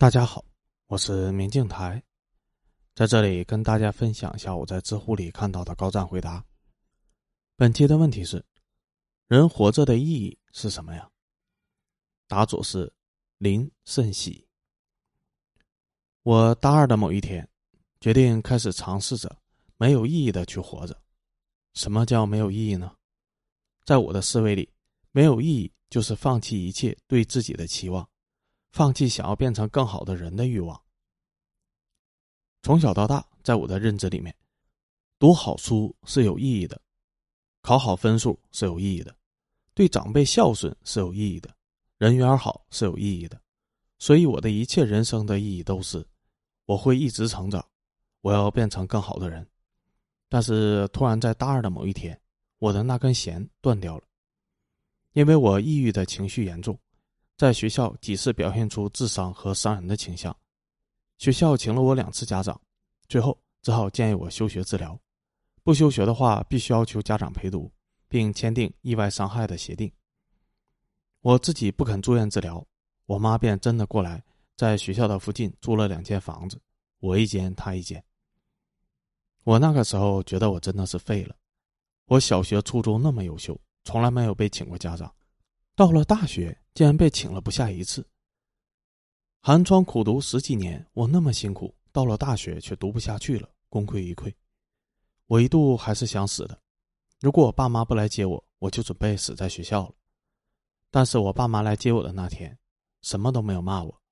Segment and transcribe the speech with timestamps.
[0.00, 0.42] 大家好，
[0.86, 2.02] 我是明镜台，
[2.94, 6.42] 在这里跟大家分享一下我在知乎里看到的高赞回答。
[7.54, 8.42] 本期的问题是：
[9.26, 11.06] 人活着的意义是什么呀？
[12.26, 12.90] 答主是
[13.36, 14.48] 林慎喜。
[16.22, 17.46] 我大二的某一天，
[18.00, 19.36] 决定开始尝试着
[19.76, 20.98] 没有意义的去活着。
[21.74, 22.96] 什么叫没有意义呢？
[23.84, 24.72] 在我的思维里，
[25.12, 28.09] 没有意义就是放弃一切对自己的期望。
[28.70, 30.80] 放弃想要变成更好的人的欲望。
[32.62, 34.34] 从小到大，在我的认知里面，
[35.18, 36.80] 读好书是有意义的，
[37.62, 39.14] 考好分数是有意义的，
[39.74, 41.54] 对长辈孝顺是有意义的，
[41.98, 43.40] 人缘好是有意义的。
[43.98, 46.06] 所以，我的一切人生的意义都是，
[46.64, 47.62] 我会一直成长，
[48.20, 49.46] 我要变成更好的人。
[50.28, 52.18] 但是，突然在大二的某一天，
[52.58, 54.04] 我的那根弦断掉了，
[55.12, 56.78] 因为我抑郁的情绪严重。
[57.40, 60.36] 在学校几次表现出自伤和伤人的倾向，
[61.16, 62.60] 学校请了我两次家长，
[63.08, 65.00] 最后只好建议我休学治疗，
[65.62, 67.72] 不休学的话必须要求家长陪读，
[68.08, 69.90] 并签订意外伤害的协定。
[71.22, 72.62] 我自己不肯住院治疗，
[73.06, 74.22] 我妈便真的过来
[74.54, 76.60] 在学校的附近租了两间房子，
[76.98, 78.04] 我一间她一间。
[79.44, 81.34] 我那个时候觉得我真的是废了，
[82.04, 85.10] 我小学初中那么优秀，从来没有被请过家长。
[85.80, 88.06] 到了大学，竟然被请了不下一次。
[89.40, 94.30] 寒窗苦读十几年，我那么辛苦，到了大学却读不下去了，功亏一篑。
[95.24, 96.60] 我一度还是想死的，
[97.18, 99.94] 如果我爸妈不来接我，我就准备死在学校了。
[100.90, 102.54] 但是我爸妈来接我的那天，
[103.00, 104.02] 什么都没有骂我。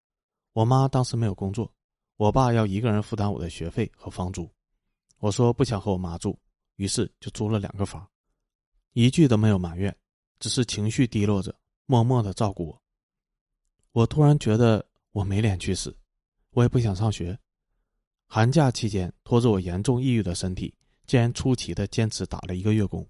[0.55, 1.71] 我妈当时没有工作，
[2.17, 4.51] 我爸要一个人负担我的学费和房租。
[5.19, 6.41] 我说不想和我妈住，
[6.77, 8.09] 于是就租了两个房，
[8.95, 9.95] 一句都没有埋怨。
[10.39, 11.55] 只是情绪低落着，
[11.87, 12.83] 默默的照顾我。
[13.93, 15.97] 我突然觉得我没脸去死，
[16.51, 17.39] 我也不想上学。
[18.27, 20.75] 寒假期间，拖着我严重抑郁的身体，
[21.07, 23.09] 竟然出奇的坚持打了一个月工。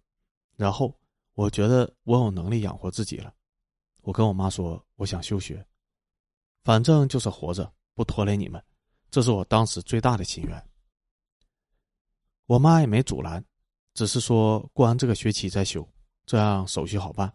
[0.56, 0.97] 然后，
[1.34, 3.34] 我觉得我有能力养活自己了。
[4.03, 5.67] 我跟我妈说，我想休学，
[6.62, 8.62] 反正就是活着，不拖累你们，
[9.11, 10.69] 这是我当时最大的心愿。
[12.47, 13.44] 我妈也没阻拦，
[13.93, 15.87] 只是说过完这个学期再休。
[16.28, 17.33] 这样手续好办，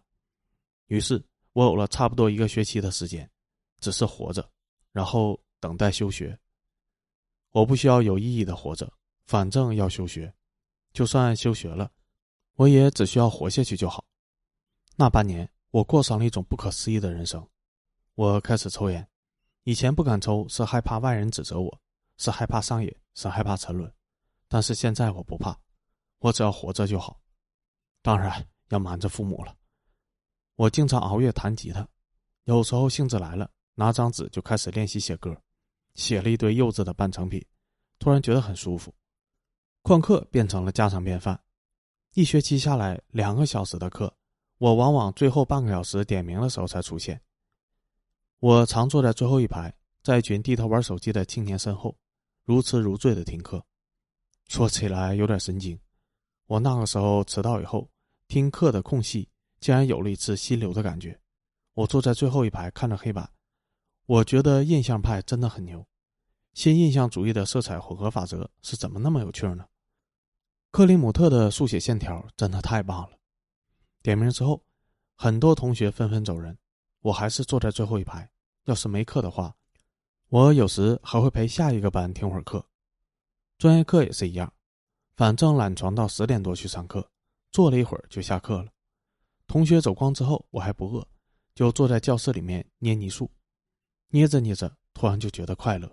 [0.86, 1.20] 于是
[1.52, 3.28] 我有了差不多一个学期的时间，
[3.80, 4.48] 只是活着，
[4.92, 6.38] 然后等待休学。
[7.50, 8.88] 我不需要有意义的活着，
[9.26, 10.32] 反正要休学，
[10.92, 11.90] 就算休学了，
[12.54, 14.04] 我也只需要活下去就好。
[14.94, 17.44] 那半年，我过上了一种不可思议的人生。
[18.14, 19.04] 我开始抽烟，
[19.64, 21.80] 以前不敢抽是害怕外人指责我，
[22.16, 23.92] 是害怕上瘾，是害怕沉沦，
[24.46, 25.58] 但是现在我不怕，
[26.20, 27.20] 我只要活着就好。
[28.00, 28.46] 当然。
[28.74, 29.56] 要瞒着父母了。
[30.56, 31.88] 我经常熬夜弹吉他，
[32.44, 35.36] 有时候兴致来了，拿张纸就开始练习写歌，
[35.94, 37.44] 写了一堆幼稚的半成品，
[37.98, 38.92] 突然觉得很舒服。
[39.82, 41.40] 旷课变成了家常便饭，
[42.14, 44.12] 一学期下来两个小时的课，
[44.58, 47.20] 我往往最后半个小时点名的时候才出现。
[48.40, 51.96] 我常坐在最后一排，在一群低头玩手机的青年身后，
[52.44, 53.64] 如痴如醉的听课。
[54.48, 55.78] 说起来有点神经，
[56.46, 57.88] 我那个时候迟到以后。
[58.34, 59.28] 听课的空隙，
[59.60, 61.20] 竟然有了一次心流的感觉。
[61.74, 63.30] 我坐在最后一排，看着黑板，
[64.06, 65.86] 我觉得印象派真的很牛。
[66.52, 69.68] 新印象主义的色彩混合法则是怎么那么有趣呢？
[70.72, 73.16] 克里姆特的速写线条真的太棒了。
[74.02, 74.64] 点名之后，
[75.14, 76.58] 很多同学纷纷走人，
[77.02, 78.28] 我还是坐在最后一排。
[78.64, 79.54] 要是没课的话，
[80.30, 82.66] 我有时还会陪下一个班听会儿课。
[83.58, 84.52] 专业课也是一样，
[85.14, 87.08] 反正懒床到十点多去上课。
[87.54, 88.72] 坐了一会儿就下课了，
[89.46, 91.06] 同学走光之后，我还不饿，
[91.54, 93.30] 就坐在教室里面捏泥塑，
[94.08, 95.88] 捏着捏着，突然就觉得快乐。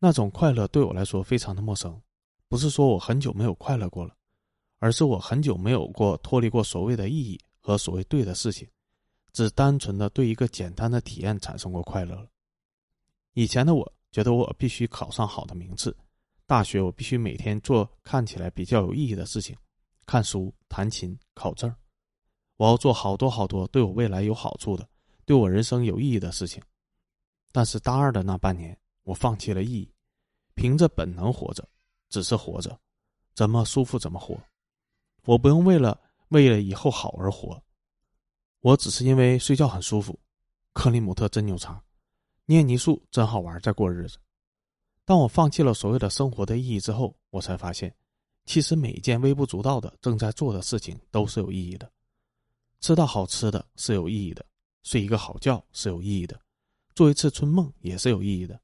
[0.00, 2.02] 那种快乐对我来说非常的陌生，
[2.48, 4.16] 不是说我很久没有快乐过了，
[4.80, 8.68] 而是我很久没有过脱离过所谓的意义和所谓对的事情，
[9.32, 12.28] 只单纯的对一个简单的体验产生过快乐了。
[13.34, 15.96] 以前的我觉得我必须考上好的名次，
[16.44, 19.56] 大学我必须每天做看起来比较有意义的事情。
[20.06, 21.74] 看书、弹琴、考证，
[22.56, 24.88] 我要做好多好多对我未来有好处的、
[25.24, 26.62] 对我人生有意义的事情。
[27.52, 29.92] 但是大二的那半年，我放弃了意义，
[30.54, 31.68] 凭着本能活着，
[32.10, 32.78] 只是活着，
[33.34, 34.38] 怎么舒服怎么活。
[35.24, 37.62] 我不用为了为了以后好而活，
[38.60, 40.18] 我只是因为睡觉很舒服。
[40.72, 41.80] 克里姆特真牛叉，
[42.46, 44.18] 捏泥塑真好玩，在过日子。
[45.04, 47.94] 当我放弃了所谓的生活的意义之后，我才发现。
[48.44, 51.90] 其实每一件微不足道的正在做的事情都是有意义的，
[52.80, 54.44] 吃到好吃的是有意义的，
[54.82, 56.38] 睡一个好觉是有意义的，
[56.94, 58.60] 做一次春梦也是有意义的。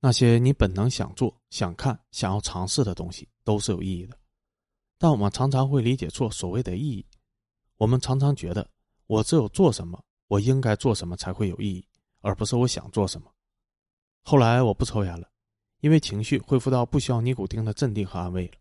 [0.00, 4.16] 那些你本能想做、想看、想要尝试的东西都是有意义的。
[4.96, 7.04] 但我们常常会理解错所谓的意义。
[7.76, 8.68] 我们常常觉得，
[9.06, 11.84] 我只有做什么，我应该做什么才会有意义，
[12.20, 13.32] 而不是我想做什么。
[14.22, 15.28] 后来我不抽烟了，
[15.80, 18.54] 因为情绪恢复到不需要尼古丁的镇定和安慰了。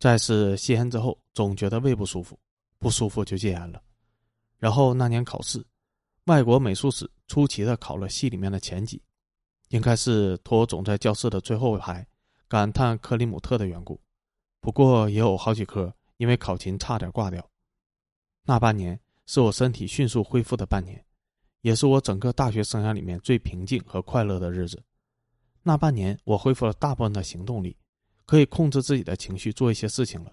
[0.00, 2.36] 再次吸烟之后，总觉得胃不舒服，
[2.78, 3.82] 不舒服就戒烟了。
[4.58, 5.62] 然后那年考试，
[6.24, 9.02] 外国美术史出奇的考了系里面的前几，
[9.68, 12.04] 应该是托总在教室的最后一排，
[12.48, 14.00] 感叹克里姆特的缘故。
[14.58, 17.46] 不过也有好几科因为考勤差点挂掉。
[18.46, 21.04] 那半年是我身体迅速恢复的半年，
[21.60, 24.82] 也是我整个大学生涯里面最平静和快乐的日子。
[25.62, 27.76] 那半年，我恢复了大部分的行动力，
[28.30, 30.32] 可以控制自己的情绪，做一些事情了。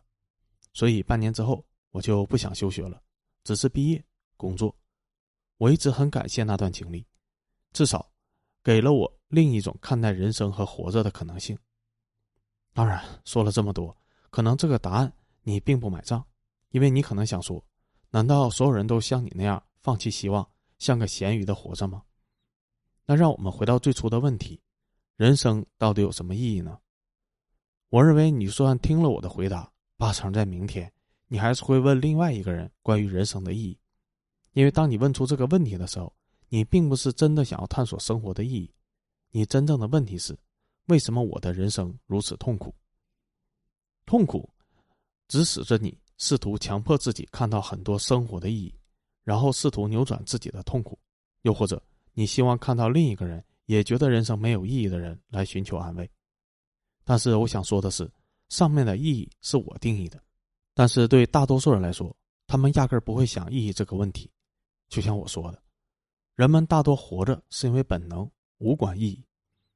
[0.72, 3.02] 所以半年之后，我就不想休学了，
[3.44, 4.06] 只是毕业
[4.36, 4.78] 工作。
[5.58, 7.04] 我一直很感谢那段经历，
[7.74, 8.08] 至少
[8.64, 11.58] 给了我另一种看待人生和活着的可能性。
[12.72, 13.98] 当然，说了这么多，
[14.30, 15.12] 可能这个答案
[15.42, 16.24] 你并不买账，
[16.70, 17.66] 因为你可能想说。
[18.12, 20.48] 难道所有人都像你那样放弃希望，
[20.78, 22.04] 像个咸鱼的活着吗？
[23.08, 24.62] 那让我们回到最初的问题：
[25.16, 26.78] 人生到底有什么意义呢？
[27.90, 30.92] 我认为，你就算听了我的回答，八成在明天，
[31.28, 33.80] 你还是会问另外一个人关于人生的意义。
[34.54, 36.14] 因为当你问出这个问题的时候，
[36.50, 38.74] 你并不是真的想要探索生活的意义，
[39.32, 40.38] 你真正的问题是：
[40.88, 42.74] 为什么我的人生如此痛苦？
[44.06, 44.50] 痛苦，
[45.28, 45.98] 指使着你。
[46.20, 48.74] 试图强迫自己看到很多生活的意义，
[49.24, 50.98] 然后试图扭转自己的痛苦，
[51.44, 51.80] 又或者
[52.14, 56.10] 你希望看到另一个人也觉得人生没有意义的人来寻求安慰。
[57.08, 58.12] 但是我想说的是，
[58.50, 60.22] 上面的意义是我定义的，
[60.74, 62.14] 但是对大多数人来说，
[62.48, 64.30] 他们压根儿不会想意义这个问题。
[64.90, 65.64] 就像我说的，
[66.36, 69.26] 人们大多活着是因为本能，无关意义。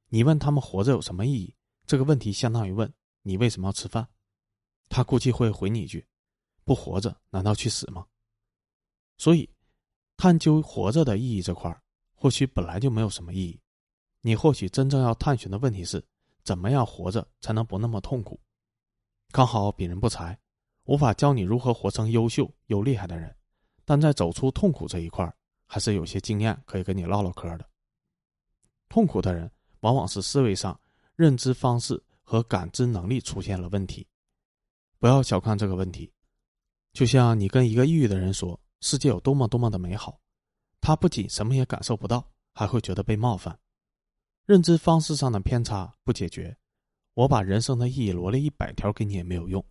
[0.08, 1.54] 你问他们活着有什么意义？
[1.86, 2.92] 这个问题相当于问
[3.22, 4.06] 你为什么要吃饭，
[4.90, 6.06] 他估计会回你一句。
[6.64, 8.06] 不活着，难道去死吗？
[9.16, 9.48] 所以，
[10.18, 11.82] 探究活着的意义这块儿，
[12.14, 13.58] 或许本来就没有什么意义。
[14.20, 16.04] 你或许真正要探寻的问题是：
[16.44, 18.40] 怎么样活着才能不那么痛苦？
[19.30, 20.38] 刚好鄙人不才，
[20.84, 23.34] 无法教你如何活成优秀又厉害的人，
[23.84, 25.32] 但在走出痛苦这一块，
[25.66, 27.68] 还是有些经验可以跟你唠唠嗑的。
[28.88, 29.50] 痛苦的人，
[29.80, 30.78] 往往是思维上、
[31.16, 34.06] 认知方式和感知能力出现了问题。
[34.98, 36.12] 不要小看这个问题。
[36.92, 40.20] 就像你跟一个抑郁的人说世界有多么多么的美好，
[40.80, 43.58] 他不仅什么也感受不到，还会觉得被冒犯。
[44.52, 46.54] 认知方式上的偏差不解决，
[47.14, 49.64] 我把人生的意义罗列一百条给你也没有用，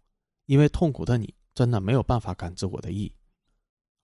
[0.48, 3.14] 因为痛苦的你真的没有办法感知我的意义。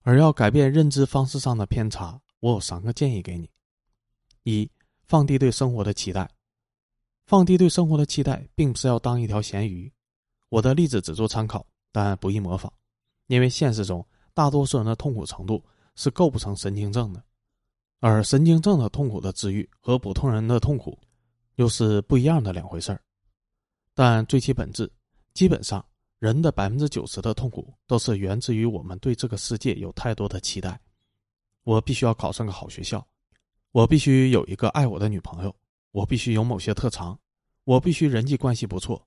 [0.02, 3.50] 而要改变认知方式上的偏差，我有三个建议给你：
[4.44, 4.70] 一，
[5.02, 6.30] 放低对生活的期待。
[7.26, 9.92] 放低对生活的期待，并不是要当一条咸鱼。
[10.48, 12.72] 我的例子只做参考，但不易模仿。
[13.26, 15.60] 因为现实中大多数人的痛苦程度
[15.96, 17.20] 是构不成神经症的，
[18.00, 20.98] 而神经症的痛苦的治愈和普通人的痛苦
[21.56, 23.02] 又是不一样的两回事儿。
[23.94, 24.90] 但最其本质，
[25.34, 25.84] 基本上
[26.18, 30.80] 人的百分之九十的痛苦都是源自于我们对这个世界有太多的期待。
[31.64, 33.04] 我必须要考上个好学校，
[33.72, 35.54] 我必须有一个爱我的女朋友，
[35.90, 37.18] 我必须有某些特长，
[37.64, 39.04] 我必须人际关系不错。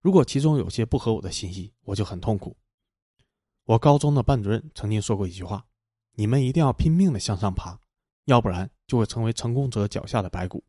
[0.00, 2.54] 如果其中有些不合我的心意，我就很痛苦。
[3.64, 5.64] 我高中的班主任曾经说过一句话
[6.12, 7.80] ：“你们一定要拼命的向上爬，
[8.24, 10.62] 要不然就会成为成功者脚下的白骨。”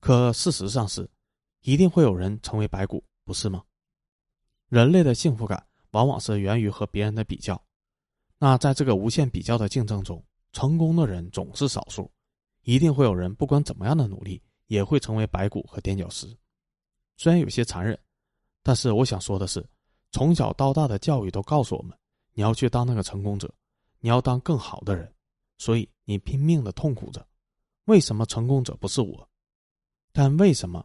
[0.00, 1.08] 可事实上是，
[1.62, 3.62] 一定会有人成为白骨，不是吗？
[4.68, 7.60] 人类的幸福感往往是源于和别人的比较。
[8.38, 12.10] 那在这个无限比较的竞争中，成功的人总是少数，
[12.62, 16.26] 一定会有人不管怎么样的努力，也会成为白骨和垫脚石。
[17.16, 17.98] 虽然有些残忍，
[18.62, 19.66] 但是我想说的是。
[20.10, 21.94] 从小到大的教育都告诉我们，
[22.32, 23.52] 你要去当那个成功者，
[23.98, 25.12] 你要当更好的人，
[25.58, 27.26] 所以你拼命的痛苦着。
[27.84, 29.28] 为什么成功者不是我？
[30.12, 30.84] 但为什么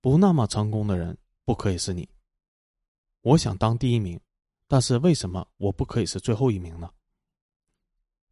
[0.00, 2.08] 不那么成功的人不可以是你？
[3.20, 4.20] 我想当第一名，
[4.66, 6.90] 但是为什么我不可以是最后一名呢？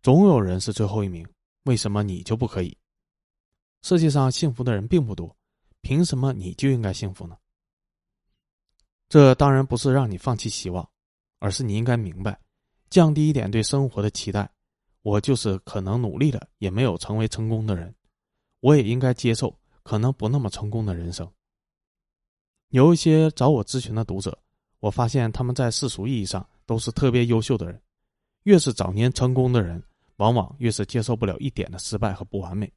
[0.03, 1.27] 总有人是最后一名，
[1.65, 2.77] 为什么你就不可以？
[3.83, 5.35] 世界上幸福的人并不多，
[5.81, 7.37] 凭什么你就应该幸福呢？
[9.09, 10.89] 这当然不是让你放弃希望，
[11.39, 12.39] 而是你应该明白，
[12.91, 14.51] 降低一点对生活的期待。
[15.03, 17.95] 我就是可能努力了也没有成为成功的人，
[18.61, 21.31] 我也应该接受可能不那么成功的人生。
[22.69, 24.39] 有一些找我咨询的读者，
[24.79, 27.81] 我发现他们在世俗意义上都是特别优秀的人。
[28.45, 29.83] 越是早年成功的人，
[30.17, 32.73] 往往越是接受不了一点的失败和不完美，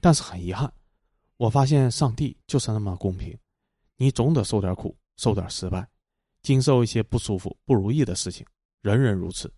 [0.00, 0.72] 但是很遗憾，
[1.36, 3.38] 我发现上帝就是那么公平，
[3.96, 5.86] 你总得受点苦，受点失败，
[6.42, 8.46] 经受一些不舒服、不如意的事情，
[8.82, 9.52] 人人如此。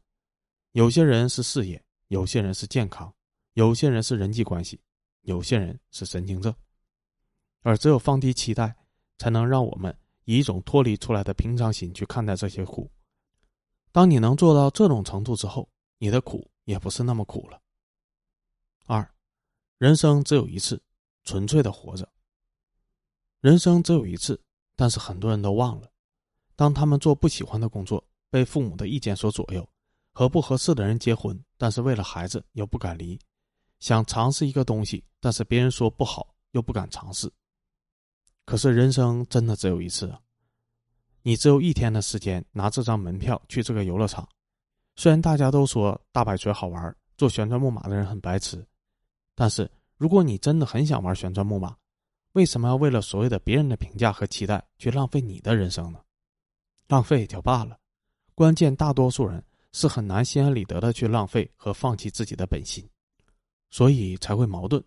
[0.72, 3.12] 有些人是事业，有些人是健康，
[3.52, 4.80] 有些人是人际关系，
[5.22, 6.54] 有些人是神经症。
[7.60, 8.74] 而只有放低期待，
[9.18, 12.90] 才能让我们以一种脱离出来的平常心去看待这些苦。
[13.92, 17.60] 当你能做到这种程度之后，你的苦也不是那么苦了。
[18.86, 19.06] 二，
[19.76, 20.82] 人生只有一次，
[21.24, 22.10] 纯粹的活着。
[23.40, 24.40] 人生只有一次，
[24.74, 25.92] 但是很多人都忘了，
[26.56, 29.68] 当他们做不喜欢的工作，被父母的意见所左右，
[30.12, 33.18] 和不合适的人结婚，但是为了孩子又不敢离，
[33.80, 37.32] 想尝试一个东西，但是别人说不好又不敢尝试。
[38.44, 40.20] 可是人生真的只有一次啊！
[41.22, 44.28] 你只有一天的时间拿这张门票去这个游乐场，
[44.96, 48.66] 虽然大家都说大摆锤好玩，坐旋转木马的人很白痴，
[49.34, 51.76] 但是如果你真的很想玩旋转木马，
[52.32, 56.00] 为什么要为了所谓的别人的评价和期待去浪费你的人生呢？
[56.88, 57.78] 浪费也就罢了，
[58.34, 62.88] 关键大多数人是很难心安理得的去浪费和放弃自己的本心，
[63.70, 64.82] 所以才会矛盾，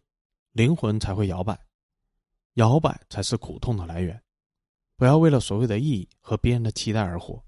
[0.51, 1.59] 灵魂才会摇摆，
[2.53, 4.21] 摇摆才是苦痛的来源。
[4.95, 7.43] 不要为了所谓的意义和别人的期待而活，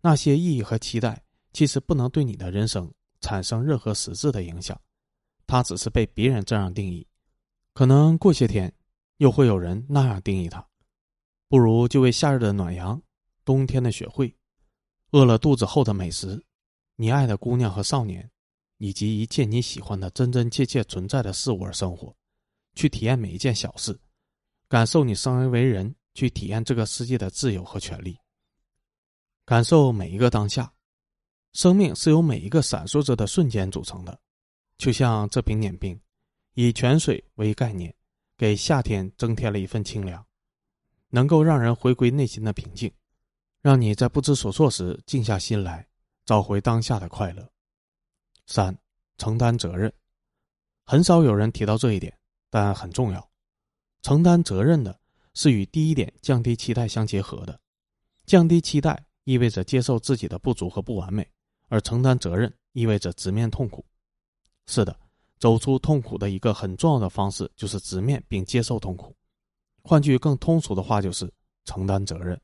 [0.00, 1.20] 那些意义和期待
[1.52, 2.88] 其实不能对你的人生
[3.20, 4.80] 产生任何实质的影响，
[5.46, 7.04] 它只是被别人这样定义，
[7.72, 8.72] 可能过些天
[9.16, 10.64] 又会有人那样定义它。
[11.48, 13.00] 不如就为夏日的暖阳、
[13.44, 14.32] 冬天的雪会、
[15.12, 16.40] 饿了肚子后的美食、
[16.96, 18.28] 你爱的姑娘和少年，
[18.78, 22.14] 以及一切你喜欢的真真切切存在的事物而生活，
[22.74, 23.96] 去体验每一件小事，
[24.68, 25.94] 感受你生而为人。
[26.16, 28.16] 去体验这个世界的自由和权利，
[29.44, 30.72] 感受每一个当下。
[31.52, 34.18] 生命是由每一个闪烁着的瞬间组成的，
[34.78, 36.00] 就像这瓶碾冰，
[36.54, 37.94] 以泉水为概念，
[38.34, 40.24] 给夏天增添了一份清凉，
[41.10, 42.90] 能够让人回归内心的平静，
[43.60, 45.86] 让你在不知所措时静下心来，
[46.26, 47.50] 找回当下的快乐。
[48.46, 48.76] 三，
[49.16, 49.90] 承担责任，
[50.84, 52.14] 很少有人提到这一点，
[52.50, 53.30] 但很重要。
[54.02, 55.00] 承担责任的。
[55.38, 57.60] 是与第一点降低期待相结合的，
[58.24, 61.30] 降低期待意味着接受自己的不足和不完美，
[61.68, 63.84] 而承担责任意味着直面痛苦。
[64.64, 64.98] 是的，
[65.38, 69.14] 走出痛苦的一个很重要的方式就是直面并接受痛苦。
[69.82, 71.30] 换句更通俗的话，就是
[71.66, 72.40] 承担责任。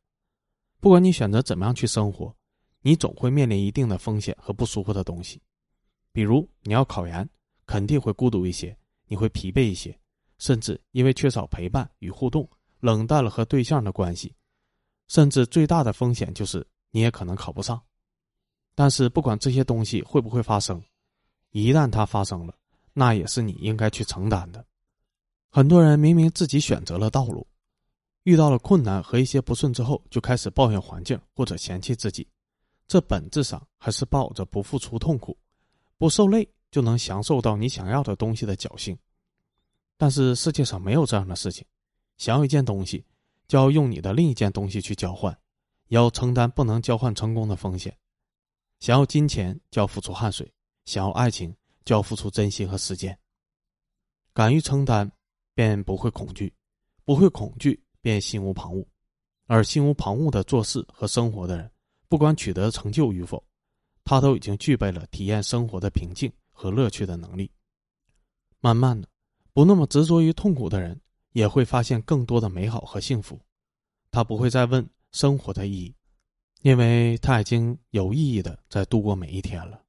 [0.79, 2.37] 不管你选择怎么样去生活，
[2.83, 5.41] 你总会面临一定的风险和不舒服的东西。
[6.13, 7.29] 比如你要考研，
[7.65, 9.99] 肯定会孤独一些，你会疲惫一些，
[10.39, 12.49] 甚至因为缺少陪伴与互动。
[12.81, 14.35] 冷淡了和对象的关系，
[15.07, 17.81] 甚至最大的风险就是你也可能考不上。
[18.75, 20.83] 但是不管这些东西会不会发生，
[21.53, 22.53] 一旦它发生了，
[22.93, 24.67] 那也是你应该去承担的。
[25.49, 27.47] 很多人明明自己选择了道路，
[28.25, 32.27] 遇到了困难和一些不顺之后，就开始抱怨环境或者嫌弃自己，
[32.93, 35.35] 这本质上还是抱着不付出痛苦、
[35.97, 38.95] 不受累就能享受到你想要的东西的侥幸。
[39.97, 41.67] 但是世界上没有这样的事情。
[42.19, 43.03] 想要一件东西，
[43.49, 45.35] 就要用你的另一件东西去交换，
[45.89, 47.97] 要承担不能交换成功的风险。
[48.79, 50.47] 想要金钱，就要付出汗水；
[50.85, 51.57] 想要爱情，
[51.87, 53.19] 就要付出真心和时间。
[54.35, 55.11] 敢于承担，
[55.55, 56.53] 便不会恐惧；
[57.07, 58.85] 不会恐惧，便心无旁骛。
[59.47, 61.72] 而心无旁骛的做事和生活的人，
[62.13, 63.43] 不管取得成就与否，
[64.05, 67.51] 他都已经具备了体验生活的平静和乐趣的能力。
[68.61, 69.09] 慢慢的，
[69.55, 71.01] 不那么执着于痛苦的人。
[71.33, 73.41] 也会发现更多的美好和幸福，
[74.11, 75.95] 他不会再问生活的意义，
[76.61, 79.83] 因为他已经有意义的在度过每一天了。